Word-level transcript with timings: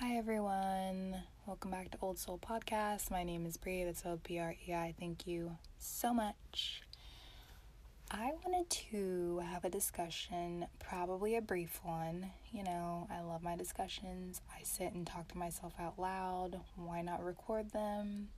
Hi 0.00 0.16
everyone. 0.16 1.16
Welcome 1.44 1.72
back 1.72 1.90
to 1.90 1.98
Old 2.00 2.20
Soul 2.20 2.38
Podcast. 2.38 3.10
My 3.10 3.24
name 3.24 3.44
is 3.44 3.56
Bree. 3.56 3.82
That's 3.82 4.06
O 4.06 4.20
P 4.22 4.38
R 4.38 4.54
E 4.68 4.72
I. 4.72 4.94
Thank 4.96 5.26
you 5.26 5.56
so 5.80 6.14
much. 6.14 6.82
I 8.08 8.30
wanted 8.44 8.70
to 8.70 9.42
have 9.50 9.64
a 9.64 9.68
discussion, 9.68 10.66
probably 10.78 11.34
a 11.34 11.42
brief 11.42 11.80
one. 11.82 12.30
You 12.52 12.62
know, 12.62 13.08
I 13.10 13.22
love 13.22 13.42
my 13.42 13.56
discussions. 13.56 14.40
I 14.56 14.62
sit 14.62 14.92
and 14.92 15.04
talk 15.04 15.26
to 15.32 15.36
myself 15.36 15.72
out 15.80 15.98
loud. 15.98 16.60
Why 16.76 17.02
not 17.02 17.24
record 17.24 17.72
them? 17.72 18.28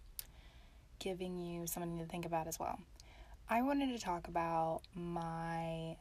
Giving 0.99 1.39
you 1.39 1.67
something 1.67 1.99
to 1.99 2.07
think 2.07 2.25
about 2.25 2.47
as 2.47 2.59
well. 2.59 2.79
I 3.51 3.61
wanted 3.61 3.95
to 3.95 4.03
talk 4.03 4.29
about 4.29 4.81
my 4.95 5.99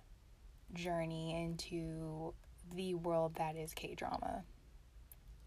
journey 0.73 1.35
into 1.35 2.33
the 2.73 2.93
world 2.93 3.35
that 3.35 3.57
is 3.57 3.73
K 3.73 3.93
drama 3.93 4.45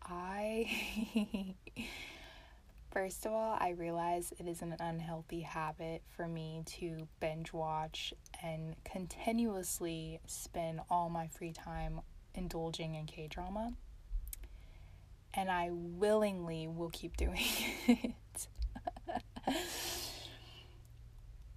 I, 0.04 0.68
first 2.90 3.26
of 3.26 3.32
all, 3.32 3.56
I 3.58 3.70
realize 3.70 4.32
it 4.38 4.46
is 4.46 4.62
an 4.62 4.74
unhealthy 4.80 5.40
habit 5.40 6.02
for 6.16 6.26
me 6.26 6.62
to 6.78 7.08
binge 7.20 7.52
watch 7.52 8.12
and 8.42 8.74
continuously 8.84 10.20
spend 10.26 10.80
all 10.90 11.08
my 11.08 11.28
free 11.28 11.52
time 11.52 12.00
indulging 12.34 12.94
in 12.94 13.06
K 13.06 13.28
drama. 13.28 13.72
And 15.34 15.50
I 15.50 15.70
willingly 15.70 16.68
will 16.68 16.90
keep 16.90 17.16
doing 17.16 17.40
it. 17.86 18.48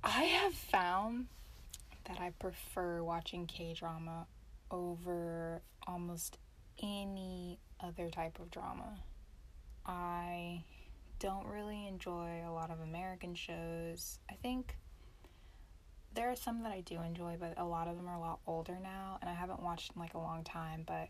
I 0.04 0.24
have 0.24 0.54
found 0.54 1.28
that 2.06 2.20
I 2.20 2.30
prefer 2.40 3.04
watching 3.04 3.48
K 3.48 3.74
drama 3.74 4.28
over 4.72 5.62
almost 5.88 6.38
any 6.82 7.60
other 7.80 8.10
type 8.10 8.40
of 8.40 8.52
drama. 8.52 9.00
I 9.86 10.64
don't 11.20 11.48
really 11.48 11.88
enjoy 11.88 12.44
a 12.46 12.52
lot 12.52 12.72
of 12.72 12.80
American 12.80 13.36
shows. 13.36 14.20
I 14.30 14.34
think 14.34 14.76
there 16.14 16.30
are 16.30 16.36
some 16.36 16.64
that 16.64 16.72
I 16.72 16.82
do 16.82 17.02
enjoy, 17.02 17.38
but 17.40 17.54
a 17.58 17.66
lot 17.66 17.88
of 17.88 17.98
them 17.98 18.08
are 18.08 18.16
a 18.16 18.20
lot 18.20 18.40
older 18.48 18.78
now, 18.82 19.20
and 19.22 19.30
I 19.30 19.34
haven't 19.34 19.62
watched 19.62 19.92
in 19.96 20.02
like 20.02 20.14
a 20.14 20.20
long 20.20 20.44
time. 20.44 20.84
But 20.86 21.10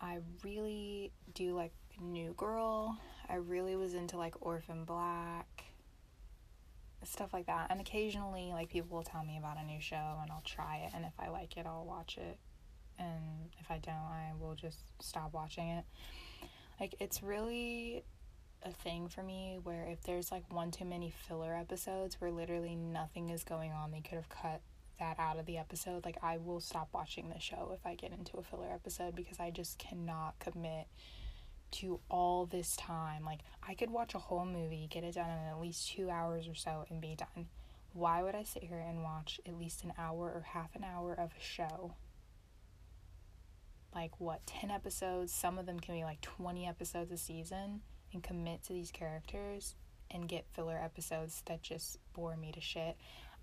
I 0.00 0.18
really 0.42 1.12
do 1.34 1.54
like 1.54 1.72
New 2.00 2.34
Girl. 2.34 2.98
I 3.28 3.36
really 3.36 3.76
was 3.76 3.94
into 3.94 4.16
like 4.16 4.34
Orphan 4.40 4.84
Black, 4.84 5.64
stuff 7.02 7.32
like 7.32 7.46
that. 7.46 7.68
And 7.70 7.80
occasionally, 7.80 8.50
like 8.52 8.68
people 8.68 8.96
will 8.96 9.04
tell 9.04 9.24
me 9.24 9.38
about 9.38 9.58
a 9.58 9.64
new 9.64 9.80
show, 9.80 10.18
and 10.22 10.30
I'll 10.30 10.42
try 10.44 10.84
it, 10.86 10.92
and 10.94 11.04
if 11.04 11.14
I 11.18 11.28
like 11.28 11.56
it, 11.56 11.66
I'll 11.66 11.86
watch 11.86 12.18
it 12.18 12.38
and 12.98 13.50
if 13.60 13.70
I 13.70 13.78
don't, 13.78 13.94
I 13.94 14.32
will 14.38 14.54
just 14.54 14.80
stop 15.00 15.32
watching 15.32 15.68
it. 15.68 15.84
Like, 16.80 16.94
it's 17.00 17.22
really 17.22 18.04
a 18.62 18.70
thing 18.70 19.08
for 19.08 19.22
me 19.22 19.58
where 19.62 19.86
if 19.90 20.02
there's 20.02 20.32
like 20.32 20.50
one 20.52 20.70
too 20.70 20.86
many 20.86 21.12
filler 21.28 21.54
episodes 21.54 22.18
where 22.18 22.30
literally 22.30 22.74
nothing 22.74 23.30
is 23.30 23.44
going 23.44 23.72
on, 23.72 23.90
they 23.90 24.00
could 24.00 24.16
have 24.16 24.28
cut 24.28 24.60
that 24.98 25.18
out 25.18 25.38
of 25.38 25.46
the 25.46 25.58
episode. 25.58 26.04
Like, 26.04 26.18
I 26.22 26.38
will 26.38 26.60
stop 26.60 26.88
watching 26.92 27.28
the 27.28 27.40
show 27.40 27.72
if 27.74 27.84
I 27.86 27.94
get 27.94 28.12
into 28.12 28.38
a 28.38 28.42
filler 28.42 28.70
episode 28.72 29.14
because 29.14 29.40
I 29.40 29.50
just 29.50 29.78
cannot 29.78 30.38
commit 30.38 30.86
to 31.72 32.00
all 32.08 32.46
this 32.46 32.76
time. 32.76 33.24
Like, 33.24 33.40
I 33.66 33.74
could 33.74 33.90
watch 33.90 34.14
a 34.14 34.18
whole 34.18 34.46
movie, 34.46 34.88
get 34.90 35.04
it 35.04 35.14
done 35.14 35.30
in 35.30 35.48
at 35.50 35.60
least 35.60 35.90
two 35.90 36.10
hours 36.10 36.46
or 36.46 36.54
so, 36.54 36.84
and 36.88 37.00
be 37.00 37.16
done. 37.16 37.46
Why 37.92 38.22
would 38.22 38.34
I 38.34 38.44
sit 38.44 38.64
here 38.64 38.78
and 38.78 39.02
watch 39.02 39.40
at 39.46 39.58
least 39.58 39.84
an 39.84 39.92
hour 39.98 40.24
or 40.24 40.44
half 40.52 40.74
an 40.74 40.84
hour 40.84 41.12
of 41.12 41.30
a 41.30 41.42
show 41.42 41.94
like 43.94 44.18
what 44.20 44.46
10 44.46 44.70
episodes? 44.70 45.32
Some 45.32 45.58
of 45.58 45.66
them 45.66 45.80
can 45.80 45.94
be 45.94 46.04
like 46.04 46.20
20 46.20 46.66
episodes 46.66 47.12
a 47.12 47.16
season 47.16 47.80
and 48.12 48.22
commit 48.22 48.62
to 48.64 48.72
these 48.72 48.90
characters 48.90 49.74
and 50.10 50.28
get 50.28 50.46
filler 50.52 50.78
episodes 50.82 51.42
that 51.46 51.62
just 51.62 51.98
bore 52.12 52.36
me 52.36 52.52
to 52.52 52.60
shit. 52.60 52.96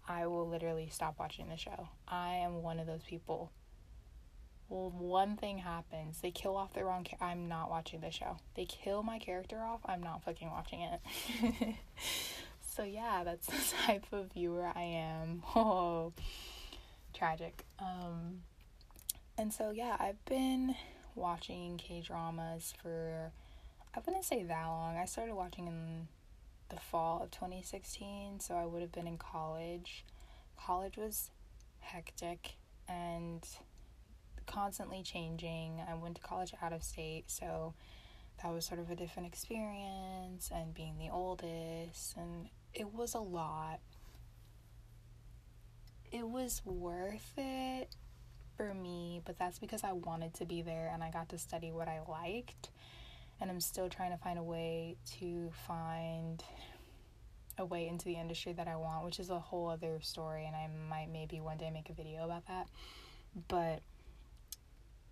I 0.07 0.27
will 0.27 0.47
literally 0.47 0.89
stop 0.91 1.15
watching 1.19 1.47
the 1.49 1.57
show. 1.57 1.89
I 2.07 2.35
am 2.35 2.61
one 2.63 2.79
of 2.79 2.87
those 2.87 3.03
people. 3.03 3.51
Well 4.69 4.89
one 4.89 5.35
thing 5.35 5.57
happens. 5.57 6.21
They 6.21 6.31
kill 6.31 6.55
off 6.55 6.73
the 6.73 6.83
wrong 6.85 7.03
ca- 7.03 7.23
i'm 7.25 7.47
not 7.49 7.69
watching 7.69 7.99
the 8.01 8.11
show. 8.11 8.37
They 8.55 8.65
kill 8.65 9.03
my 9.03 9.19
character 9.19 9.59
off 9.59 9.81
i'm 9.85 10.01
not 10.01 10.23
fucking 10.23 10.49
watching 10.49 10.81
it. 10.81 11.75
So 12.73 12.83
yeah 12.83 13.23
that's 13.25 13.45
the 13.47 13.75
type 13.85 14.05
of 14.13 14.31
viewer 14.33 14.71
i 14.73 14.81
am. 14.81 15.43
Oh 15.55 16.13
tragic. 17.13 17.65
Um 17.79 18.43
and 19.37 19.53
so, 19.53 19.71
yeah, 19.71 19.95
I've 19.99 20.23
been 20.25 20.75
watching 21.15 21.77
K 21.77 22.01
dramas 22.01 22.73
for, 22.81 23.31
I 23.95 23.99
wouldn't 24.05 24.25
say 24.25 24.43
that 24.43 24.65
long. 24.67 24.97
I 24.97 25.05
started 25.05 25.35
watching 25.35 25.67
in 25.67 26.07
the 26.69 26.79
fall 26.79 27.21
of 27.23 27.31
2016, 27.31 28.39
so 28.39 28.55
I 28.55 28.65
would 28.65 28.81
have 28.81 28.91
been 28.91 29.07
in 29.07 29.17
college. 29.17 30.05
College 30.57 30.97
was 30.97 31.31
hectic 31.79 32.55
and 32.87 33.45
constantly 34.45 35.03
changing. 35.03 35.81
I 35.89 35.95
went 35.95 36.15
to 36.15 36.21
college 36.21 36.53
out 36.61 36.73
of 36.73 36.83
state, 36.83 37.29
so 37.31 37.73
that 38.41 38.51
was 38.53 38.65
sort 38.65 38.79
of 38.79 38.89
a 38.89 38.95
different 38.95 39.27
experience, 39.27 40.49
and 40.53 40.73
being 40.73 40.97
the 40.97 41.09
oldest, 41.09 42.15
and 42.17 42.49
it 42.73 42.93
was 42.93 43.13
a 43.13 43.19
lot. 43.19 43.79
It 46.11 46.27
was 46.27 46.61
worth 46.65 47.33
it 47.37 47.95
for 48.61 48.75
me, 48.75 49.21
but 49.25 49.39
that's 49.39 49.57
because 49.57 49.83
I 49.83 49.93
wanted 49.93 50.35
to 50.35 50.45
be 50.45 50.61
there 50.61 50.91
and 50.93 51.03
I 51.03 51.09
got 51.09 51.29
to 51.29 51.37
study 51.39 51.71
what 51.71 51.87
I 51.87 52.01
liked. 52.07 52.69
And 53.39 53.49
I'm 53.49 53.59
still 53.59 53.89
trying 53.89 54.11
to 54.11 54.17
find 54.17 54.37
a 54.37 54.43
way 54.43 54.97
to 55.19 55.51
find 55.65 56.43
a 57.57 57.65
way 57.65 57.87
into 57.87 58.05
the 58.05 58.13
industry 58.13 58.53
that 58.53 58.67
I 58.67 58.75
want, 58.75 59.03
which 59.03 59.19
is 59.19 59.31
a 59.31 59.39
whole 59.39 59.67
other 59.67 59.99
story. 60.01 60.45
And 60.45 60.55
I 60.55 60.69
might 60.89 61.11
maybe 61.11 61.41
one 61.41 61.57
day 61.57 61.71
make 61.71 61.89
a 61.89 61.93
video 61.93 62.23
about 62.23 62.45
that. 62.49 62.67
But 63.47 63.81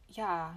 yeah, 0.09 0.51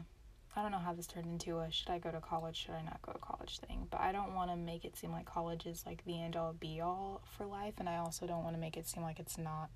I 0.54 0.60
don't 0.60 0.70
know 0.70 0.78
how 0.78 0.92
this 0.92 1.06
turned 1.06 1.26
into 1.26 1.60
a 1.60 1.72
should 1.72 1.88
I 1.88 1.98
go 1.98 2.10
to 2.10 2.20
college, 2.20 2.58
should 2.58 2.74
I 2.74 2.82
not 2.82 3.00
go 3.00 3.12
to 3.12 3.18
college 3.18 3.58
thing. 3.60 3.86
But 3.90 4.02
I 4.02 4.12
don't 4.12 4.34
want 4.34 4.50
to 4.50 4.56
make 4.56 4.84
it 4.84 4.98
seem 4.98 5.12
like 5.12 5.24
college 5.24 5.64
is 5.64 5.84
like 5.86 6.04
the 6.04 6.20
end 6.20 6.36
all 6.36 6.52
be 6.52 6.82
all 6.82 7.22
for 7.38 7.46
life. 7.46 7.74
And 7.78 7.88
I 7.88 7.96
also 7.96 8.26
don't 8.26 8.44
want 8.44 8.54
to 8.54 8.60
make 8.60 8.76
it 8.76 8.86
seem 8.86 9.02
like 9.02 9.18
it's 9.18 9.38
not 9.38 9.70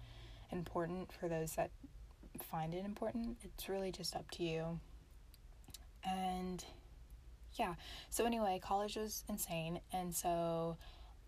important 0.51 1.13
for 1.19 1.31
those 1.31 1.53
that 1.53 1.71
find 2.43 2.75
it 2.75 2.85
important. 2.85 3.39
It's 3.43 3.69
really 3.69 3.93
just 3.93 4.15
up 4.15 4.31
to 4.33 4.43
you. 4.43 4.81
And 6.05 6.65
yeah, 7.55 7.75
so 8.11 8.25
anyway, 8.25 8.61
college 8.63 8.97
was 8.97 9.25
insane. 9.29 9.81
And 9.93 10.15
so 10.15 10.77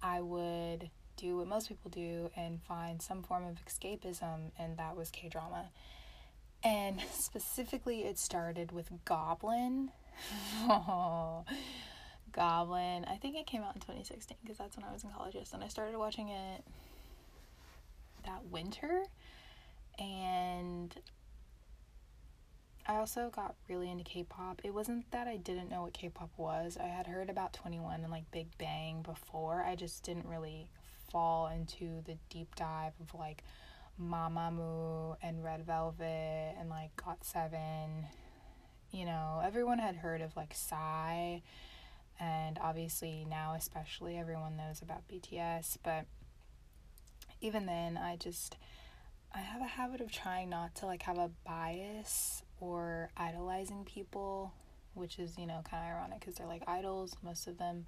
I 0.02 0.20
would 0.20 0.91
do 1.16 1.38
what 1.38 1.48
most 1.48 1.69
people 1.69 1.91
do 1.91 2.30
and 2.36 2.62
find 2.62 3.02
some 3.02 3.22
form 3.22 3.44
of 3.44 3.56
escapism, 3.64 4.52
and 4.58 4.76
that 4.78 4.96
was 4.96 5.10
K 5.10 5.28
drama. 5.28 5.70
And 6.62 7.00
specifically, 7.12 8.02
it 8.02 8.19
started 8.19 8.72
with 8.72 8.90
Goblin. 9.04 9.90
oh, 10.69 11.44
Goblin. 12.32 13.04
I 13.04 13.16
think 13.16 13.36
it 13.36 13.46
came 13.46 13.62
out 13.62 13.75
in 13.75 13.80
2016 13.80 14.36
because 14.42 14.58
that's 14.58 14.76
when 14.76 14.84
I 14.84 14.92
was 14.92 15.04
in 15.04 15.10
college. 15.10 15.36
And 15.52 15.64
I 15.64 15.69
started 15.69 15.96
watching 15.96 16.28
it 16.28 16.64
that 18.25 18.44
winter 18.50 19.04
and 19.98 20.94
also 22.98 23.31
got 23.31 23.54
really 23.69 23.91
into 23.91 24.04
K-pop. 24.04 24.60
It 24.64 24.75
wasn't 24.75 25.10
that 25.10 25.26
I 25.26 25.36
didn't 25.36 25.70
know 25.70 25.82
what 25.82 25.92
K-pop 25.92 26.31
was. 26.36 26.76
I 26.78 26.86
had 26.86 27.06
heard 27.06 27.31
about 27.31 27.53
2NE1 27.53 28.03
and 28.03 28.10
like 28.10 28.31
Big 28.31 28.48
Bang 28.59 29.03
before. 29.03 29.62
I 29.62 29.75
just 29.75 30.03
didn't 30.03 30.26
really 30.26 30.69
fall 31.10 31.47
into 31.47 32.03
the 32.04 32.19
deep 32.28 32.54
dive 32.54 32.92
of 33.00 33.14
like 33.14 33.42
Mamamoo 34.00 35.16
and 35.22 35.42
Red 35.42 35.64
Velvet 35.64 36.54
and 36.58 36.69
like 36.69 36.91
GOT7. 36.97 38.04
You 38.92 39.06
know, 39.06 39.41
everyone 39.44 39.78
had 39.78 39.96
heard 39.96 40.20
of 40.20 40.37
like 40.37 40.55
Psy 40.55 41.40
and 42.20 42.58
obviously 42.61 43.25
now 43.28 43.55
especially 43.55 44.19
everyone 44.19 44.56
knows 44.56 44.82
about 44.82 45.06
BTS, 45.08 45.78
but 45.82 46.06
even 47.40 47.67
then 47.67 47.96
I 47.96 48.17
just 48.17 48.56
I 49.34 49.38
have 49.38 49.61
a 49.61 49.67
habit 49.67 50.00
of 50.00 50.11
trying 50.11 50.50
not 50.50 50.75
to 50.76 50.87
like 50.87 51.02
have 51.02 51.19
a 51.19 51.31
bias 51.46 52.43
or 52.60 53.10
idolizing 53.16 53.84
people, 53.84 54.52
which 54.94 55.19
is, 55.19 55.37
you 55.38 55.46
know, 55.46 55.62
kind 55.69 55.84
of 55.84 55.96
ironic 55.96 56.20
because 56.20 56.34
they're 56.34 56.46
like 56.46 56.62
idols, 56.66 57.16
most 57.22 57.46
of 57.46 57.58
them. 57.58 57.87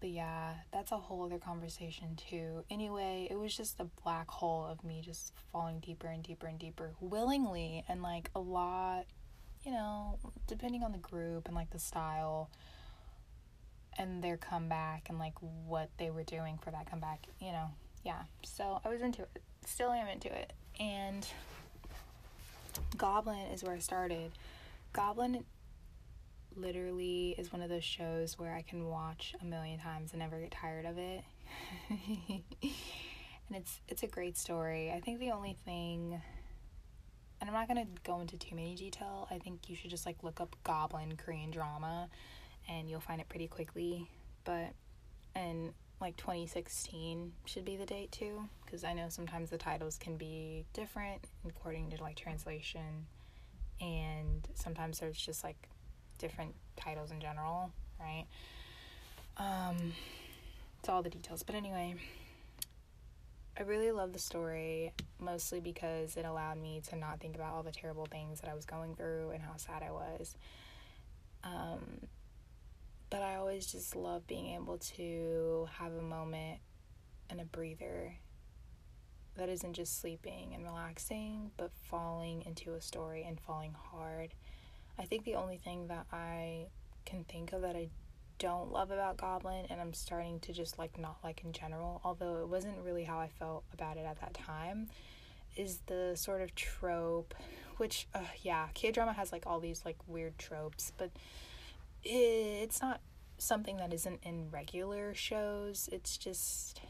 But 0.00 0.10
yeah, 0.10 0.54
that's 0.72 0.92
a 0.92 0.98
whole 0.98 1.24
other 1.24 1.38
conversation 1.38 2.16
too. 2.16 2.64
Anyway, 2.70 3.28
it 3.30 3.38
was 3.38 3.56
just 3.56 3.80
a 3.80 3.84
black 4.02 4.28
hole 4.28 4.66
of 4.66 4.84
me 4.84 5.00
just 5.02 5.32
falling 5.52 5.80
deeper 5.80 6.06
and 6.06 6.22
deeper 6.22 6.46
and 6.46 6.58
deeper 6.58 6.90
willingly 7.00 7.84
and 7.88 8.02
like 8.02 8.30
a 8.34 8.40
lot, 8.40 9.06
you 9.64 9.72
know, 9.72 10.18
depending 10.46 10.82
on 10.82 10.92
the 10.92 10.98
group 10.98 11.46
and 11.46 11.54
like 11.54 11.70
the 11.70 11.78
style 11.78 12.50
and 13.98 14.22
their 14.22 14.36
comeback 14.36 15.08
and 15.08 15.18
like 15.18 15.34
what 15.40 15.88
they 15.96 16.10
were 16.10 16.24
doing 16.24 16.58
for 16.62 16.70
that 16.70 16.90
comeback, 16.90 17.26
you 17.40 17.52
know. 17.52 17.68
Yeah. 18.04 18.22
So, 18.44 18.80
I 18.84 18.88
was 18.90 19.00
into 19.00 19.22
it 19.22 19.42
still 19.66 19.90
am 19.92 20.08
into 20.08 20.32
it. 20.32 20.52
And 20.80 21.26
Goblin 22.96 23.38
is 23.52 23.62
where 23.62 23.74
I 23.74 23.78
started. 23.78 24.32
Goblin 24.92 25.44
literally 26.54 27.34
is 27.38 27.52
one 27.52 27.62
of 27.62 27.68
those 27.68 27.84
shows 27.84 28.38
where 28.38 28.54
I 28.54 28.62
can 28.62 28.86
watch 28.86 29.34
a 29.40 29.44
million 29.44 29.78
times 29.78 30.12
and 30.12 30.20
never 30.20 30.38
get 30.38 30.50
tired 30.50 30.86
of 30.86 30.98
it. 30.98 31.22
and 32.28 33.56
it's 33.56 33.80
it's 33.88 34.02
a 34.02 34.06
great 34.06 34.36
story. 34.36 34.90
I 34.90 35.00
think 35.00 35.20
the 35.20 35.30
only 35.30 35.56
thing 35.64 36.20
and 37.40 37.50
I'm 37.50 37.54
not 37.54 37.68
going 37.68 37.84
to 37.84 38.02
go 38.02 38.20
into 38.20 38.38
too 38.38 38.56
many 38.56 38.74
detail. 38.74 39.28
I 39.30 39.38
think 39.38 39.68
you 39.68 39.76
should 39.76 39.90
just 39.90 40.06
like 40.06 40.22
look 40.22 40.40
up 40.40 40.56
goblin 40.64 41.16
Korean 41.16 41.50
drama 41.50 42.08
and 42.68 42.88
you'll 42.88 43.00
find 43.00 43.20
it 43.20 43.28
pretty 43.28 43.46
quickly. 43.46 44.08
But 44.44 44.72
and 45.34 45.72
like 46.00 46.16
2016 46.16 47.32
should 47.46 47.64
be 47.64 47.76
the 47.76 47.86
date 47.86 48.12
too 48.12 48.48
because 48.64 48.84
I 48.84 48.92
know 48.92 49.06
sometimes 49.08 49.50
the 49.50 49.58
titles 49.58 49.96
can 49.96 50.16
be 50.16 50.64
different 50.74 51.22
according 51.48 51.90
to 51.90 52.02
like 52.02 52.16
translation 52.16 53.06
and 53.80 54.46
sometimes 54.54 55.00
there's 55.00 55.18
just 55.18 55.42
like 55.42 55.56
different 56.18 56.54
titles 56.76 57.10
in 57.10 57.20
general, 57.20 57.70
right? 57.98 58.26
Um 59.38 59.92
it's 60.80 60.88
all 60.88 61.02
the 61.02 61.10
details. 61.10 61.42
But 61.42 61.56
anyway, 61.56 61.96
I 63.58 63.62
really 63.62 63.90
love 63.90 64.12
the 64.12 64.18
story 64.18 64.92
mostly 65.18 65.60
because 65.60 66.16
it 66.16 66.24
allowed 66.24 66.58
me 66.58 66.80
to 66.90 66.96
not 66.96 67.20
think 67.20 67.34
about 67.34 67.54
all 67.54 67.62
the 67.62 67.72
terrible 67.72 68.06
things 68.06 68.40
that 68.40 68.50
I 68.50 68.54
was 68.54 68.66
going 68.66 68.94
through 68.94 69.30
and 69.30 69.42
how 69.42 69.56
sad 69.56 69.82
I 69.82 69.90
was. 69.90 70.36
Um, 71.42 72.06
but 73.10 73.22
I 73.22 73.36
always 73.36 73.66
just 73.66 73.94
love 73.94 74.26
being 74.26 74.54
able 74.54 74.78
to 74.78 75.68
have 75.78 75.92
a 75.92 76.02
moment 76.02 76.60
and 77.30 77.40
a 77.40 77.44
breather 77.44 78.16
that 79.36 79.48
isn't 79.48 79.74
just 79.74 80.00
sleeping 80.00 80.52
and 80.54 80.64
relaxing, 80.64 81.50
but 81.56 81.70
falling 81.90 82.42
into 82.46 82.74
a 82.74 82.80
story 82.80 83.24
and 83.26 83.38
falling 83.40 83.74
hard. 83.90 84.32
I 84.98 85.04
think 85.04 85.24
the 85.24 85.34
only 85.34 85.58
thing 85.58 85.88
that 85.88 86.06
I 86.10 86.66
can 87.04 87.24
think 87.24 87.52
of 87.52 87.62
that 87.62 87.76
I 87.76 87.88
don't 88.38 88.72
love 88.72 88.90
about 88.90 89.16
Goblin 89.16 89.66
and 89.70 89.80
I'm 89.80 89.94
starting 89.94 90.40
to 90.40 90.52
just 90.52 90.78
like 90.78 90.98
not 90.98 91.18
like 91.22 91.44
in 91.44 91.52
general, 91.52 92.00
although 92.04 92.40
it 92.42 92.48
wasn't 92.48 92.78
really 92.82 93.04
how 93.04 93.18
I 93.18 93.28
felt 93.28 93.64
about 93.72 93.96
it 93.96 94.06
at 94.06 94.20
that 94.20 94.34
time, 94.34 94.88
is 95.56 95.80
the 95.86 96.12
sort 96.16 96.42
of 96.42 96.54
trope, 96.54 97.34
which, 97.76 98.08
uh, 98.14 98.20
yeah, 98.42 98.68
K 98.74 98.90
drama 98.90 99.12
has 99.12 99.32
like 99.32 99.44
all 99.46 99.60
these 99.60 99.82
like 99.84 99.96
weird 100.06 100.38
tropes, 100.38 100.92
but 100.96 101.10
it's 102.08 102.80
not 102.80 103.00
something 103.38 103.76
that 103.78 103.92
isn't 103.92 104.20
in 104.22 104.50
regular 104.50 105.14
shows. 105.14 105.88
It's 105.92 106.16
just, 106.16 106.80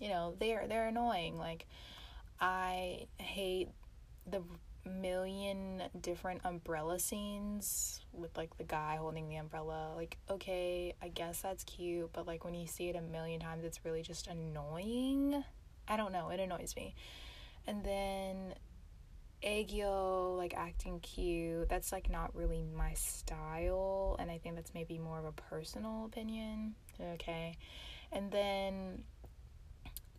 you 0.00 0.08
know, 0.08 0.34
they're 0.38 0.66
they're 0.68 0.88
annoying. 0.88 1.38
Like, 1.38 1.66
I 2.40 3.06
hate 3.18 3.68
the 4.26 4.42
million 4.84 5.82
different 6.00 6.40
umbrella 6.44 6.98
scenes 6.98 8.00
with 8.12 8.36
like 8.36 8.56
the 8.56 8.64
guy 8.64 8.96
holding 8.96 9.28
the 9.28 9.36
umbrella. 9.36 9.92
Like, 9.94 10.16
okay, 10.30 10.94
I 11.02 11.08
guess 11.08 11.42
that's 11.42 11.64
cute, 11.64 12.10
but 12.12 12.26
like 12.26 12.44
when 12.44 12.54
you 12.54 12.66
see 12.66 12.88
it 12.88 12.96
a 12.96 13.02
million 13.02 13.40
times, 13.40 13.64
it's 13.64 13.84
really 13.84 14.02
just 14.02 14.26
annoying. 14.26 15.44
I 15.86 15.96
don't 15.96 16.12
know, 16.12 16.28
it 16.30 16.40
annoys 16.40 16.74
me. 16.76 16.94
And 17.66 17.84
then 17.84 18.54
Aegyo 19.42 20.36
like 20.36 20.54
acting 20.56 21.00
cute, 21.00 21.68
that's 21.68 21.92
like 21.92 22.10
not 22.10 22.34
really 22.34 22.64
my 22.76 22.92
style, 22.94 24.16
and 24.18 24.30
I 24.30 24.38
think 24.38 24.56
that's 24.56 24.74
maybe 24.74 24.98
more 24.98 25.18
of 25.18 25.24
a 25.24 25.32
personal 25.32 26.06
opinion. 26.06 26.74
Okay. 27.00 27.56
And 28.10 28.30
then 28.30 29.04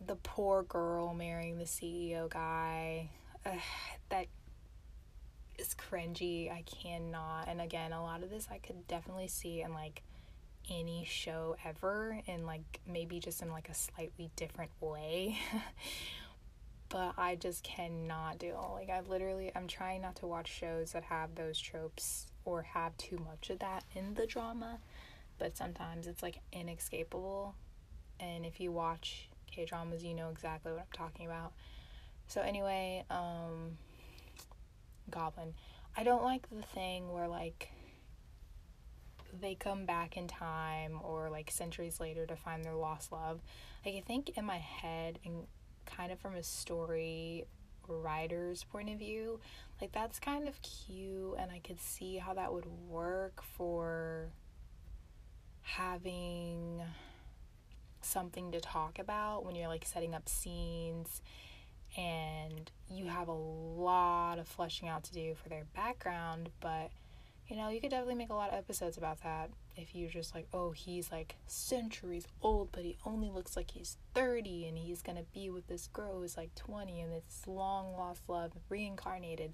the 0.06 0.16
poor 0.16 0.62
girl 0.62 1.14
marrying 1.14 1.58
the 1.58 1.64
CEO 1.64 2.28
guy. 2.30 3.10
Uh, 3.44 3.50
that 4.08 4.26
is 5.58 5.74
cringy. 5.74 6.50
I 6.50 6.62
cannot. 6.62 7.48
And 7.48 7.60
again, 7.60 7.92
a 7.92 8.02
lot 8.02 8.22
of 8.22 8.30
this 8.30 8.48
I 8.50 8.58
could 8.58 8.86
definitely 8.86 9.28
see 9.28 9.62
in 9.62 9.72
like 9.72 10.02
any 10.70 11.04
show 11.08 11.56
ever 11.64 12.20
and 12.26 12.46
like 12.46 12.80
maybe 12.86 13.18
just 13.18 13.42
in 13.42 13.50
like 13.50 13.68
a 13.68 13.74
slightly 13.74 14.30
different 14.36 14.70
way. 14.80 15.38
but 16.90 17.14
I 17.16 17.36
just 17.36 17.62
cannot 17.62 18.38
do. 18.38 18.54
Like 18.74 18.90
I 18.90 19.00
literally 19.08 19.50
I'm 19.54 19.66
trying 19.66 20.02
not 20.02 20.16
to 20.16 20.26
watch 20.26 20.52
shows 20.52 20.92
that 20.92 21.04
have 21.04 21.34
those 21.34 21.58
tropes 21.58 22.26
or 22.44 22.62
have 22.62 22.96
too 22.98 23.16
much 23.16 23.48
of 23.48 23.60
that 23.60 23.84
in 23.94 24.14
the 24.14 24.26
drama, 24.26 24.80
but 25.38 25.56
sometimes 25.56 26.06
it's 26.06 26.22
like 26.22 26.40
inescapable. 26.52 27.54
And 28.18 28.44
if 28.44 28.60
you 28.60 28.72
watch 28.72 29.28
K-dramas, 29.50 30.04
you 30.04 30.14
know 30.14 30.28
exactly 30.28 30.72
what 30.72 30.80
I'm 30.80 30.86
talking 30.92 31.26
about. 31.26 31.52
So 32.26 32.42
anyway, 32.42 33.04
um 33.08 33.78
goblin. 35.10 35.54
I 35.96 36.02
don't 36.02 36.22
like 36.22 36.48
the 36.50 36.62
thing 36.62 37.12
where 37.12 37.28
like 37.28 37.70
they 39.40 39.54
come 39.54 39.86
back 39.86 40.16
in 40.16 40.26
time 40.26 40.98
or 41.04 41.30
like 41.30 41.52
centuries 41.52 42.00
later 42.00 42.26
to 42.26 42.34
find 42.34 42.64
their 42.64 42.74
lost 42.74 43.12
love. 43.12 43.40
Like 43.86 43.94
I 43.94 44.00
think 44.00 44.36
in 44.36 44.44
my 44.44 44.58
head 44.58 45.20
and 45.24 45.46
kind 45.96 46.12
of 46.12 46.18
from 46.18 46.34
a 46.34 46.42
story 46.42 47.46
writer's 47.88 48.64
point 48.64 48.88
of 48.90 48.98
view, 48.98 49.40
like 49.80 49.92
that's 49.92 50.18
kind 50.18 50.46
of 50.48 50.60
cute 50.62 51.34
and 51.38 51.50
I 51.50 51.58
could 51.58 51.80
see 51.80 52.16
how 52.18 52.34
that 52.34 52.52
would 52.52 52.66
work 52.88 53.42
for 53.42 54.30
having 55.62 56.82
something 58.02 58.50
to 58.52 58.60
talk 58.60 58.98
about 58.98 59.44
when 59.44 59.54
you're 59.54 59.68
like 59.68 59.84
setting 59.84 60.14
up 60.14 60.28
scenes 60.28 61.20
and 61.96 62.70
you 62.88 63.06
have 63.06 63.28
a 63.28 63.32
lot 63.32 64.38
of 64.38 64.46
fleshing 64.46 64.88
out 64.88 65.04
to 65.04 65.12
do 65.12 65.34
for 65.34 65.48
their 65.48 65.64
background, 65.74 66.50
but 66.60 66.90
you 67.50 67.56
know, 67.56 67.68
you 67.68 67.80
could 67.80 67.90
definitely 67.90 68.14
make 68.14 68.30
a 68.30 68.34
lot 68.34 68.50
of 68.50 68.58
episodes 68.58 68.96
about 68.96 69.22
that 69.24 69.50
if 69.76 69.94
you're 69.94 70.10
just 70.10 70.34
like, 70.34 70.46
oh, 70.52 70.70
he's 70.70 71.10
like 71.10 71.34
centuries 71.46 72.26
old, 72.42 72.70
but 72.70 72.84
he 72.84 72.96
only 73.04 73.30
looks 73.30 73.56
like 73.56 73.70
he's 73.72 73.96
30 74.14 74.66
and 74.66 74.78
he's 74.78 75.02
gonna 75.02 75.24
be 75.34 75.50
with 75.50 75.66
this 75.66 75.88
girl 75.88 76.20
who's 76.20 76.36
like 76.36 76.54
20 76.54 77.00
and 77.00 77.12
it's 77.12 77.46
long 77.46 77.92
lost 77.96 78.22
love 78.28 78.52
reincarnated. 78.68 79.52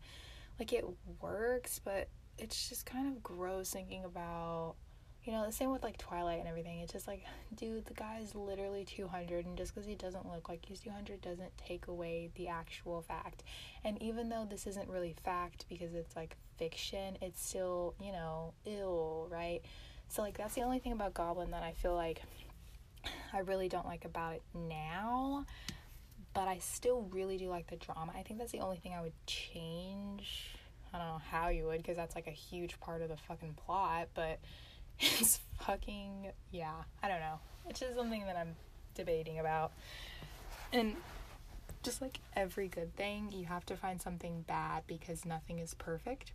Like 0.58 0.72
it 0.72 0.84
works, 1.20 1.80
but 1.82 2.08
it's 2.38 2.68
just 2.68 2.84
kind 2.84 3.06
of 3.06 3.22
gross 3.22 3.70
thinking 3.70 4.04
about 4.04 4.74
you 5.26 5.32
know, 5.32 5.44
the 5.44 5.52
same 5.52 5.72
with 5.72 5.82
like 5.82 5.98
Twilight 5.98 6.38
and 6.38 6.48
everything. 6.48 6.78
It's 6.78 6.92
just 6.92 7.08
like, 7.08 7.24
dude, 7.54 7.84
the 7.86 7.94
guy's 7.94 8.36
literally 8.36 8.84
200, 8.84 9.44
and 9.44 9.58
just 9.58 9.74
because 9.74 9.86
he 9.86 9.96
doesn't 9.96 10.30
look 10.30 10.48
like 10.48 10.64
he's 10.64 10.80
200 10.80 11.20
doesn't 11.20 11.50
take 11.58 11.88
away 11.88 12.30
the 12.36 12.46
actual 12.46 13.02
fact. 13.02 13.42
And 13.84 14.00
even 14.00 14.28
though 14.28 14.46
this 14.48 14.68
isn't 14.68 14.88
really 14.88 15.16
fact 15.24 15.66
because 15.68 15.94
it's 15.94 16.14
like 16.14 16.36
fiction, 16.58 17.18
it's 17.20 17.44
still, 17.44 17.94
you 18.00 18.12
know, 18.12 18.54
ill, 18.64 19.28
right? 19.30 19.62
So, 20.08 20.22
like, 20.22 20.38
that's 20.38 20.54
the 20.54 20.62
only 20.62 20.78
thing 20.78 20.92
about 20.92 21.12
Goblin 21.14 21.50
that 21.50 21.64
I 21.64 21.72
feel 21.72 21.96
like 21.96 22.22
I 23.32 23.40
really 23.40 23.68
don't 23.68 23.86
like 23.86 24.04
about 24.04 24.34
it 24.34 24.42
now. 24.54 25.44
But 26.34 26.46
I 26.46 26.58
still 26.58 27.08
really 27.10 27.36
do 27.36 27.48
like 27.48 27.66
the 27.66 27.76
drama. 27.76 28.12
I 28.16 28.22
think 28.22 28.38
that's 28.38 28.52
the 28.52 28.60
only 28.60 28.76
thing 28.76 28.92
I 28.96 29.00
would 29.00 29.14
change. 29.26 30.54
I 30.92 30.98
don't 30.98 31.08
know 31.08 31.20
how 31.30 31.48
you 31.48 31.64
would 31.64 31.78
because 31.78 31.96
that's 31.96 32.14
like 32.14 32.26
a 32.28 32.30
huge 32.30 32.78
part 32.78 33.02
of 33.02 33.08
the 33.08 33.16
fucking 33.16 33.54
plot, 33.54 34.08
but 34.14 34.38
it's 35.18 35.40
fucking 35.60 36.30
yeah 36.50 36.74
i 37.02 37.08
don't 37.08 37.20
know. 37.20 37.38
It's 37.68 37.80
just 37.80 37.96
something 37.96 38.24
that 38.26 38.36
i'm 38.36 38.54
debating 38.94 39.38
about. 39.38 39.72
And 40.72 40.96
just 41.82 42.02
like 42.02 42.18
every 42.34 42.66
good 42.66 42.94
thing 42.96 43.30
you 43.30 43.44
have 43.46 43.64
to 43.66 43.76
find 43.76 44.02
something 44.02 44.44
bad 44.48 44.82
because 44.86 45.24
nothing 45.24 45.60
is 45.60 45.74
perfect. 45.74 46.32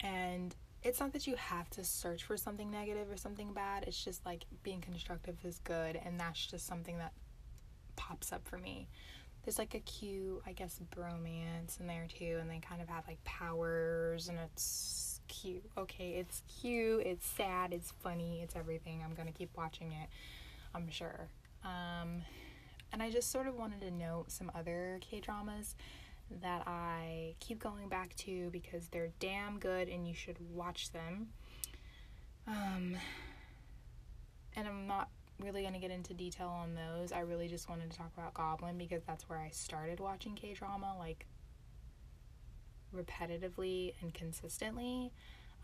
And 0.00 0.54
it's 0.82 1.00
not 1.00 1.12
that 1.12 1.26
you 1.26 1.36
have 1.36 1.68
to 1.70 1.84
search 1.84 2.24
for 2.24 2.36
something 2.36 2.70
negative 2.70 3.10
or 3.10 3.16
something 3.16 3.52
bad. 3.52 3.84
It's 3.86 4.02
just 4.02 4.24
like 4.26 4.44
being 4.62 4.80
constructive 4.80 5.36
is 5.44 5.60
good 5.64 5.98
and 6.04 6.20
that's 6.20 6.46
just 6.46 6.66
something 6.66 6.98
that 6.98 7.12
pops 7.96 8.32
up 8.32 8.46
for 8.46 8.58
me. 8.58 8.88
There's 9.44 9.58
like 9.58 9.74
a 9.74 9.80
cute 9.80 10.42
i 10.46 10.52
guess 10.52 10.78
bromance 10.94 11.80
in 11.80 11.86
there 11.86 12.06
too 12.06 12.36
and 12.40 12.50
they 12.50 12.58
kind 12.58 12.82
of 12.82 12.88
have 12.88 13.06
like 13.08 13.22
powers 13.24 14.28
and 14.28 14.38
it's 14.38 15.09
cute. 15.30 15.64
Okay, 15.78 16.10
it's 16.10 16.42
cute, 16.60 17.06
it's 17.06 17.26
sad, 17.26 17.72
it's 17.72 17.92
funny, 18.02 18.40
it's 18.42 18.56
everything. 18.56 19.02
I'm 19.02 19.14
gonna 19.14 19.32
keep 19.32 19.50
watching 19.56 19.92
it, 19.92 20.08
I'm 20.74 20.90
sure. 20.90 21.28
Um, 21.64 22.22
and 22.92 23.02
I 23.02 23.10
just 23.10 23.30
sort 23.30 23.46
of 23.46 23.56
wanted 23.56 23.80
to 23.82 23.90
note 23.90 24.30
some 24.30 24.50
other 24.54 24.98
K 25.00 25.20
dramas 25.20 25.76
that 26.42 26.62
I 26.66 27.34
keep 27.40 27.58
going 27.58 27.88
back 27.88 28.14
to 28.16 28.50
because 28.50 28.88
they're 28.88 29.10
damn 29.18 29.58
good 29.58 29.88
and 29.88 30.06
you 30.06 30.14
should 30.14 30.36
watch 30.54 30.92
them. 30.92 31.28
Um, 32.46 32.96
and 34.56 34.68
I'm 34.68 34.86
not 34.86 35.08
really 35.40 35.62
going 35.62 35.74
to 35.74 35.80
get 35.80 35.90
into 35.90 36.14
detail 36.14 36.48
on 36.48 36.74
those. 36.74 37.12
I 37.12 37.20
really 37.20 37.48
just 37.48 37.68
wanted 37.68 37.90
to 37.90 37.96
talk 37.96 38.10
about 38.16 38.34
Goblin 38.34 38.78
because 38.78 39.02
that's 39.06 39.28
where 39.28 39.38
I 39.38 39.50
started 39.50 40.00
watching 40.00 40.34
K 40.34 40.52
drama 40.52 40.94
like 40.98 41.26
repetitively 42.94 43.94
and 44.00 44.12
consistently. 44.14 45.12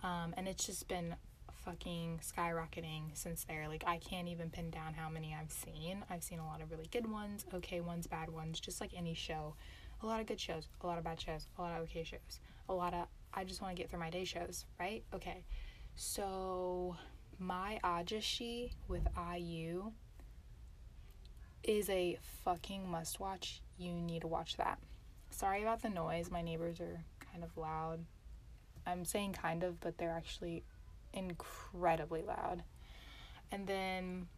Um, 0.02 0.35
and 0.37 0.47
it's 0.47 0.66
just 0.66 0.88
been 0.88 1.16
fucking 1.64 2.21
skyrocketing 2.23 3.02
since 3.14 3.45
there. 3.45 3.68
Like, 3.68 3.85
I 3.87 3.99
can't 3.99 4.28
even 4.28 4.50
pin 4.50 4.71
down 4.71 4.95
how 4.95 5.09
many 5.09 5.37
I've 5.38 5.50
seen. 5.50 6.04
I've 6.09 6.23
seen 6.23 6.38
a 6.38 6.47
lot 6.47 6.61
of 6.62 6.71
really 6.71 6.88
good 6.92 7.11
ones, 7.11 7.45
okay 7.52 7.80
ones, 7.80 8.06
bad 8.06 8.30
ones, 8.30 8.61
just 8.61 8.80
like 8.80 8.92
any 8.97 9.14
show. 9.14 9.54
A 10.02 10.06
lot 10.06 10.21
of 10.21 10.26
good 10.26 10.40
shows, 10.40 10.68
a 10.83 10.87
lot 10.87 10.99
of 10.99 11.04
bad 11.04 11.21
shows, 11.21 11.47
a 11.59 11.62
lot 11.62 11.73
of 11.76 11.85
okay 11.85 12.04
shows, 12.04 12.40
a 12.68 12.75
lot 12.75 12.95
of 12.95 13.06
I 13.35 13.45
just 13.45 13.61
want 13.61 13.76
to 13.76 13.83
get 13.83 13.90
through 13.90 14.00
my 14.00 14.11
day 14.11 14.25
shows, 14.25 14.64
right? 14.80 15.02
Okay. 15.14 15.45
So, 15.95 16.97
My 17.38 17.78
Ahjussi 17.85 18.73
with 18.88 19.06
IU 19.16 19.92
is 21.62 21.90
a 21.90 22.18
fucking 22.45 22.88
must 22.88 23.21
watch. 23.21 23.61
You 23.76 23.92
need 23.92 24.23
to 24.23 24.26
watch 24.26 24.56
that. 24.56 24.78
Sorry 25.30 25.62
about 25.62 25.83
the 25.83 25.90
noise. 25.90 26.30
My 26.30 26.42
neighbors 26.42 26.80
are 26.80 27.04
kind 27.33 27.45
of 27.45 27.56
loud. 27.56 28.04
I'm 28.87 29.04
saying 29.04 29.33
kind 29.33 29.62
of, 29.62 29.80
but 29.80 29.99
they're 29.99 30.11
actually 30.11 30.62
incredibly 31.12 32.23
loud. 32.23 32.62
And 33.50 33.66
then 33.66 34.28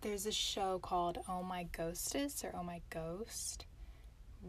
there's 0.00 0.26
a 0.26 0.32
show 0.32 0.78
called 0.78 1.18
Oh 1.28 1.42
My 1.42 1.64
Ghostess 1.64 2.44
or 2.44 2.54
Oh 2.54 2.62
My 2.62 2.80
Ghost. 2.90 3.66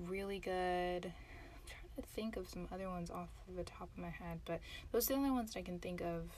Really 0.07 0.39
good. 0.39 1.05
I'm 1.05 1.67
trying 1.67 1.95
to 1.97 2.01
think 2.13 2.37
of 2.37 2.47
some 2.47 2.67
other 2.71 2.89
ones 2.89 3.09
off 3.09 3.29
of 3.49 3.55
the 3.55 3.63
top 3.63 3.89
of 3.93 3.97
my 4.01 4.09
head, 4.09 4.39
but 4.45 4.61
those 4.91 5.09
are 5.09 5.13
the 5.13 5.19
only 5.19 5.31
ones 5.31 5.53
that 5.53 5.59
I 5.59 5.63
can 5.63 5.79
think 5.79 6.01
of 6.01 6.29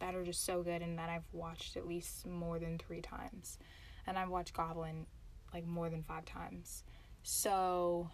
that 0.00 0.14
are 0.14 0.24
just 0.24 0.44
so 0.44 0.62
good 0.62 0.82
and 0.82 0.98
that 0.98 1.08
I've 1.08 1.26
watched 1.32 1.76
at 1.76 1.86
least 1.86 2.26
more 2.26 2.58
than 2.58 2.78
three 2.78 3.00
times. 3.00 3.58
And 4.06 4.18
I've 4.18 4.28
watched 4.28 4.54
Goblin 4.54 5.06
like 5.52 5.66
more 5.66 5.88
than 5.88 6.02
five 6.02 6.24
times. 6.24 6.84
So, 7.28 8.08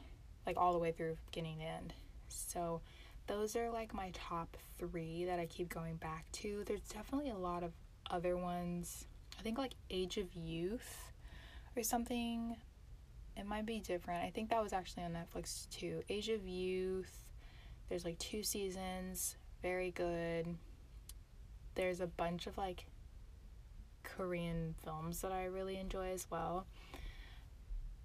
like 0.46 0.56
all 0.56 0.72
the 0.72 0.78
way 0.78 0.90
through 0.90 1.18
beginning 1.26 1.58
to 1.58 1.64
end. 1.64 1.92
So, 2.28 2.80
those 3.26 3.56
are 3.56 3.68
like 3.68 3.92
my 3.92 4.10
top 4.14 4.56
three 4.78 5.26
that 5.26 5.38
I 5.38 5.44
keep 5.44 5.68
going 5.68 5.96
back 5.96 6.24
to. 6.32 6.64
There's 6.64 6.80
definitely 6.80 7.28
a 7.28 7.36
lot 7.36 7.62
of 7.62 7.72
other 8.10 8.38
ones. 8.38 9.04
I 9.38 9.42
think 9.42 9.58
like 9.58 9.74
Age 9.90 10.16
of 10.16 10.32
Youth 10.32 11.12
or 11.76 11.82
something. 11.82 12.56
It 13.36 13.44
might 13.44 13.66
be 13.66 13.80
different. 13.80 14.24
I 14.24 14.30
think 14.30 14.48
that 14.48 14.62
was 14.62 14.72
actually 14.72 15.02
on 15.02 15.12
Netflix 15.12 15.68
too. 15.68 16.02
Age 16.08 16.30
of 16.30 16.48
Youth. 16.48 17.14
There's 17.90 18.06
like 18.06 18.18
two 18.18 18.42
seasons. 18.42 19.36
Very 19.60 19.90
good. 19.90 20.46
There's 21.74 22.00
a 22.00 22.06
bunch 22.06 22.46
of 22.46 22.56
like 22.56 22.86
Korean 24.04 24.74
films 24.82 25.20
that 25.20 25.32
I 25.32 25.44
really 25.44 25.76
enjoy 25.76 26.12
as 26.12 26.26
well. 26.30 26.64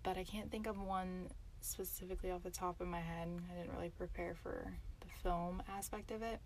But 0.07 0.17
I 0.17 0.23
can't 0.23 0.49
think 0.49 0.67
of 0.67 0.79
one 0.79 1.27
specifically 1.59 2.31
off 2.31 2.41
the 2.41 2.49
top 2.49 2.79
of 2.79 2.87
my 2.87 3.01
head. 3.01 3.27
I 3.51 3.59
didn't 3.59 3.75
really 3.75 3.89
prepare 3.89 4.35
for 4.41 4.71
the 5.01 5.07
film 5.21 5.61
aspect 5.67 6.11
of 6.11 6.21
it. 6.21 6.39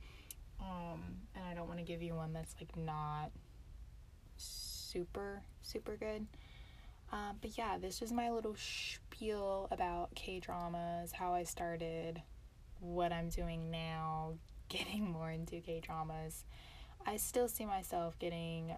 Um, 0.60 1.04
and 1.36 1.46
I 1.46 1.54
don't 1.54 1.68
want 1.68 1.78
to 1.78 1.86
give 1.86 2.02
you 2.02 2.16
one 2.16 2.34
that's 2.34 2.56
like 2.60 2.76
not 2.76 3.30
super, 4.38 5.44
super 5.62 5.96
good. 5.96 6.26
Um, 7.12 7.38
but 7.40 7.56
yeah, 7.56 7.78
this 7.78 8.02
is 8.02 8.12
my 8.12 8.32
little 8.32 8.56
spiel 8.58 9.68
about 9.70 10.16
K 10.16 10.40
dramas, 10.40 11.12
how 11.12 11.32
I 11.36 11.44
started, 11.44 12.20
what 12.80 13.14
I'm 13.14 13.30
doing 13.30 13.70
now, 13.70 14.34
getting 14.70 15.12
more 15.12 15.30
into 15.30 15.60
K 15.60 15.82
dramas. 15.86 16.46
I 17.06 17.18
still 17.18 17.48
see 17.48 17.66
myself 17.66 18.18
getting 18.18 18.74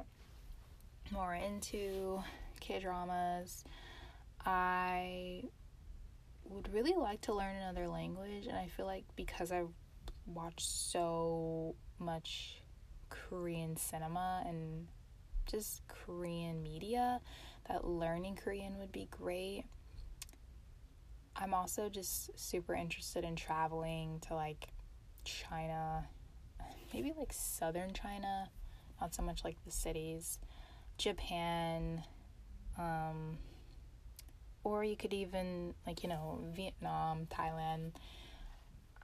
more 1.10 1.36
into 1.36 2.22
K 2.60 2.82
dramas. 2.82 3.64
I 4.46 5.44
would 6.46 6.74
really 6.74 6.94
like 6.94 7.22
to 7.22 7.34
learn 7.34 7.56
another 7.56 7.88
language, 7.88 8.48
and 8.48 8.58
I 8.58 8.68
feel 8.68 8.86
like 8.86 9.06
because 9.16 9.52
I've 9.52 9.72
watched 10.26 10.70
so 10.70 11.76
much 12.00 12.62
Korean 13.10 13.78
cinema 13.78 14.44
and 14.46 14.88
just 15.46 15.82
Korean 15.88 16.64
media, 16.64 17.22
that 17.68 17.86
learning 17.86 18.36
Korean 18.36 18.78
would 18.80 18.92
be 18.92 19.08
great. 19.10 19.64
I'm 21.36 21.54
also 21.54 21.90
just 21.90 22.38
super 22.40 22.76
interested 22.76 23.24
in 23.24 23.36
traveling 23.36 24.20
to 24.28 24.36
like 24.36 24.68
China, 25.24 26.08
maybe 26.94 27.14
like 27.18 27.34
southern 27.34 27.94
China, 27.94 28.50
not 29.02 29.16
so 29.16 29.24
much 29.24 29.44
like 29.44 29.58
the 29.66 29.72
cities, 29.72 30.40
Japan, 30.98 32.04
um, 32.78 33.38
or 34.64 34.84
you 34.84 34.96
could 34.96 35.14
even 35.14 35.74
like 35.86 36.04
you 36.04 36.10
know 36.10 36.40
Vietnam, 36.54 37.28
Thailand. 37.28 37.92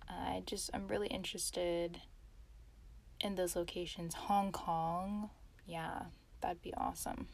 I 0.07 0.41
just 0.45 0.69
I'm 0.73 0.87
really 0.87 1.07
interested 1.07 2.01
in 3.21 3.35
those 3.35 3.55
locations. 3.55 4.13
Hong 4.13 4.51
Kong, 4.51 5.29
yeah, 5.67 6.03
that'd 6.41 6.61
be 6.61 6.73
awesome. 6.75 7.27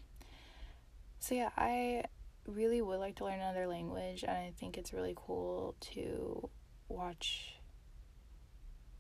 So 1.20 1.36
yeah, 1.36 1.50
I 1.58 2.04
really 2.48 2.82
would 2.82 3.00
like 3.00 3.16
to 3.16 3.26
learn 3.26 3.40
another 3.40 3.68
language 3.68 4.24
and 4.24 4.38
I 4.38 4.54
think 4.60 4.78
it's 4.78 4.94
really 4.94 5.14
cool 5.16 5.76
to 5.94 6.50
watch 6.88 7.56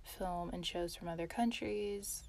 film 0.03 0.49
and 0.53 0.65
shows 0.65 0.95
from 0.95 1.07
other 1.07 1.27
countries 1.27 2.23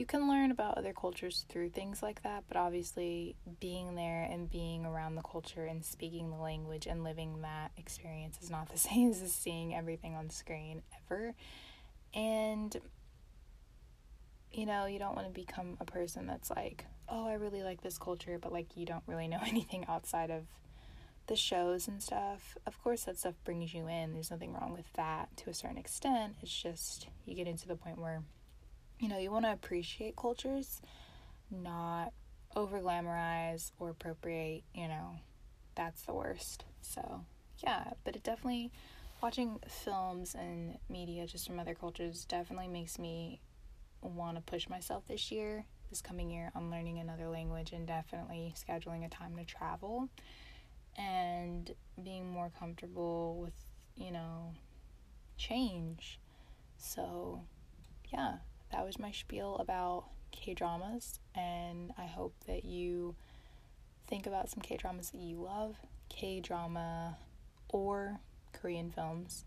you 0.00 0.06
can 0.06 0.30
learn 0.30 0.50
about 0.50 0.78
other 0.78 0.94
cultures 0.94 1.44
through 1.50 1.68
things 1.68 2.02
like 2.02 2.22
that, 2.22 2.44
but 2.48 2.56
obviously 2.56 3.36
being 3.60 3.96
there 3.96 4.26
and 4.30 4.50
being 4.50 4.86
around 4.86 5.14
the 5.14 5.20
culture 5.20 5.66
and 5.66 5.84
speaking 5.84 6.30
the 6.30 6.38
language 6.38 6.86
and 6.86 7.04
living 7.04 7.42
that 7.42 7.70
experience 7.76 8.38
is 8.42 8.50
not 8.50 8.70
the 8.70 8.78
same 8.88 9.10
as 9.10 9.30
seeing 9.30 9.74
everything 9.74 10.14
on 10.14 10.30
screen 10.30 10.80
ever. 11.04 11.34
And 12.14 12.74
you 14.50 14.64
know, 14.64 14.86
you 14.86 14.98
don't 14.98 15.14
want 15.14 15.28
to 15.28 15.34
become 15.34 15.76
a 15.80 15.84
person 15.84 16.26
that's 16.26 16.50
like, 16.50 16.86
"Oh, 17.06 17.28
I 17.28 17.34
really 17.34 17.62
like 17.62 17.82
this 17.82 17.98
culture," 17.98 18.38
but 18.40 18.52
like 18.52 18.78
you 18.78 18.86
don't 18.86 19.04
really 19.06 19.28
know 19.28 19.40
anything 19.46 19.84
outside 19.86 20.30
of 20.30 20.44
the 21.26 21.36
shows 21.36 21.86
and 21.86 22.02
stuff. 22.02 22.56
Of 22.66 22.82
course, 22.82 23.04
that 23.04 23.18
stuff 23.18 23.34
brings 23.44 23.74
you 23.74 23.86
in. 23.86 24.14
There's 24.14 24.30
nothing 24.30 24.54
wrong 24.54 24.72
with 24.72 24.90
that 24.94 25.36
to 25.36 25.50
a 25.50 25.54
certain 25.54 25.76
extent. 25.76 26.36
It's 26.40 26.62
just 26.62 27.06
you 27.26 27.34
get 27.34 27.46
into 27.46 27.68
the 27.68 27.76
point 27.76 27.98
where 28.00 28.22
you 29.00 29.08
know, 29.08 29.18
you 29.18 29.30
want 29.30 29.46
to 29.46 29.52
appreciate 29.52 30.14
cultures, 30.14 30.80
not 31.50 32.12
over 32.54 32.80
glamorize 32.80 33.72
or 33.78 33.90
appropriate, 33.90 34.62
you 34.74 34.88
know, 34.88 35.16
that's 35.74 36.02
the 36.02 36.12
worst. 36.12 36.64
So, 36.82 37.24
yeah, 37.58 37.92
but 38.04 38.14
it 38.14 38.22
definitely, 38.22 38.70
watching 39.22 39.58
films 39.66 40.34
and 40.38 40.78
media 40.88 41.26
just 41.26 41.46
from 41.46 41.58
other 41.58 41.74
cultures 41.74 42.24
definitely 42.24 42.68
makes 42.68 42.98
me 42.98 43.40
want 44.02 44.36
to 44.36 44.42
push 44.42 44.68
myself 44.68 45.04
this 45.08 45.32
year, 45.32 45.64
this 45.88 46.02
coming 46.02 46.30
year, 46.30 46.52
I'm 46.54 46.70
learning 46.70 46.98
another 46.98 47.28
language 47.28 47.72
and 47.72 47.86
definitely 47.86 48.54
scheduling 48.56 49.04
a 49.04 49.08
time 49.08 49.36
to 49.36 49.44
travel 49.44 50.08
and 50.96 51.74
being 52.02 52.30
more 52.30 52.50
comfortable 52.58 53.38
with, 53.40 53.52
you 53.96 54.12
know, 54.12 54.52
change. 55.36 56.18
So, 56.76 57.42
yeah, 58.12 58.36
that 58.72 58.84
was 58.84 58.98
my 58.98 59.10
spiel 59.10 59.56
about 59.58 60.04
K 60.30 60.54
dramas, 60.54 61.18
and 61.34 61.92
I 61.98 62.06
hope 62.06 62.34
that 62.46 62.64
you 62.64 63.14
think 64.06 64.26
about 64.26 64.50
some 64.50 64.60
K 64.60 64.76
dramas 64.76 65.10
that 65.10 65.20
you 65.20 65.40
love, 65.42 65.76
K 66.08 66.40
drama 66.40 67.16
or 67.68 68.20
Korean 68.52 68.90
films, 68.90 69.44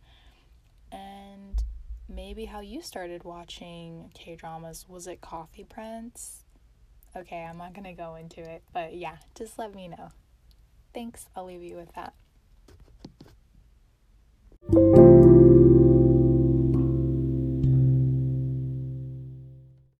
and 0.92 1.64
maybe 2.08 2.46
how 2.46 2.60
you 2.60 2.82
started 2.82 3.24
watching 3.24 4.12
K 4.14 4.36
dramas. 4.36 4.86
Was 4.88 5.08
it 5.08 5.22
Coffee 5.22 5.64
Prince? 5.64 6.44
Okay, 7.16 7.44
I'm 7.44 7.58
not 7.58 7.74
gonna 7.74 7.94
go 7.94 8.16
into 8.16 8.42
it, 8.42 8.64
but 8.74 8.96
yeah, 8.96 9.18
just 9.36 9.60
let 9.60 9.76
me 9.76 9.88
know. 9.88 10.10
Thanks, 10.94 11.28
I'll 11.36 11.46
leave 11.46 11.64
you 11.64 11.76
with 11.76 11.94
that. 11.94 12.14